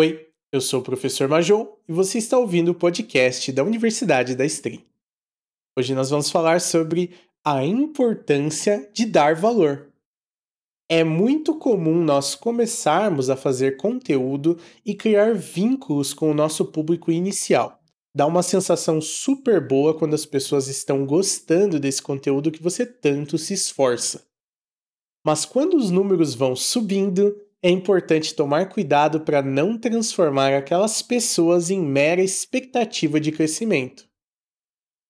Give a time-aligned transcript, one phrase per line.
[0.00, 4.46] Oi, eu sou o professor Major e você está ouvindo o podcast da Universidade da
[4.46, 4.80] Stream.
[5.76, 9.92] Hoje nós vamos falar sobre a importância de dar valor.
[10.88, 14.56] É muito comum nós começarmos a fazer conteúdo
[14.86, 17.82] e criar vínculos com o nosso público inicial.
[18.14, 23.36] Dá uma sensação super boa quando as pessoas estão gostando desse conteúdo que você tanto
[23.36, 24.24] se esforça.
[25.26, 31.70] Mas quando os números vão subindo, é importante tomar cuidado para não transformar aquelas pessoas
[31.70, 34.08] em mera expectativa de crescimento.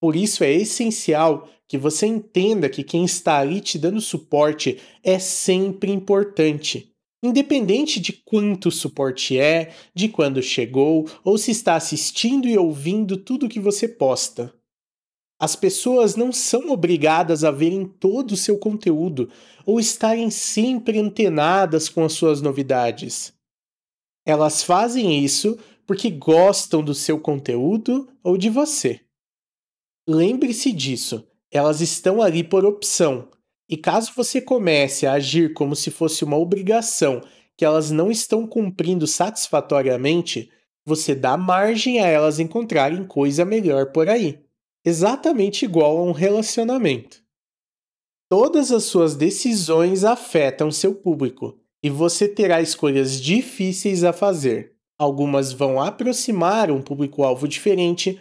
[0.00, 5.18] Por isso é essencial que você entenda que quem está ali te dando suporte é
[5.18, 6.90] sempre importante.
[7.22, 13.48] Independente de quanto suporte é, de quando chegou ou se está assistindo e ouvindo tudo
[13.48, 14.54] que você posta.
[15.40, 19.30] As pessoas não são obrigadas a verem todo o seu conteúdo
[19.64, 23.32] ou estarem sempre antenadas com as suas novidades.
[24.26, 25.56] Elas fazem isso
[25.86, 29.00] porque gostam do seu conteúdo ou de você.
[30.08, 33.30] Lembre-se disso, elas estão ali por opção,
[33.68, 37.22] e caso você comece a agir como se fosse uma obrigação
[37.56, 40.50] que elas não estão cumprindo satisfatoriamente,
[40.84, 44.47] você dá margem a elas encontrarem coisa melhor por aí
[44.88, 47.22] exatamente igual a um relacionamento.
[48.30, 54.72] Todas as suas decisões afetam seu público e você terá escolhas difíceis a fazer.
[54.98, 58.20] Algumas vão aproximar um público-alvo diferente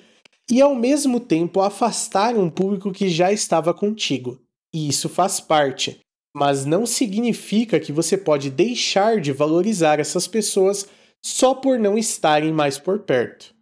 [0.50, 4.40] e, ao mesmo tempo, afastar um público que já estava contigo.
[4.74, 6.00] E isso faz parte,
[6.36, 10.88] mas não significa que você pode deixar de valorizar essas pessoas
[11.26, 13.57] só por não estarem mais por perto.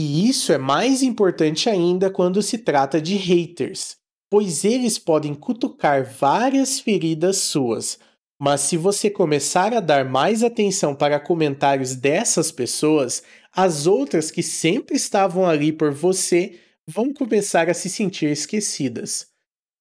[0.00, 3.96] E isso é mais importante ainda quando se trata de haters,
[4.30, 7.98] pois eles podem cutucar várias feridas suas.
[8.40, 14.40] Mas se você começar a dar mais atenção para comentários dessas pessoas, as outras que
[14.40, 19.26] sempre estavam ali por você vão começar a se sentir esquecidas.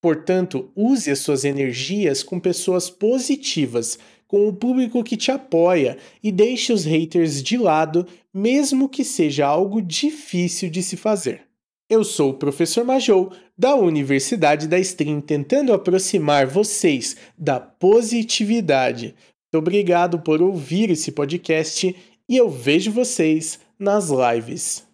[0.07, 6.31] Portanto, use as suas energias com pessoas positivas, com o público que te apoia e
[6.31, 11.41] deixe os haters de lado, mesmo que seja algo difícil de se fazer.
[11.89, 19.07] Eu sou o professor Majou, da Universidade da Stream, tentando aproximar vocês da positividade.
[19.07, 21.93] Muito obrigado por ouvir esse podcast
[22.29, 24.86] e eu vejo vocês nas lives.